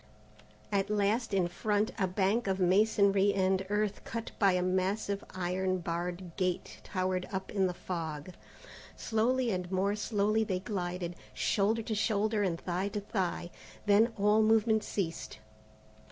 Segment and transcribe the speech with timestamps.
[0.71, 5.77] At last in front, a bank of masonry and earth cut by a massive iron
[5.77, 8.31] barred gate towered up in the fog.
[8.95, 13.51] Slowly and more slowly they glided, shoulder to shoulder and thigh to thigh.
[13.85, 15.37] Then all movement ceased.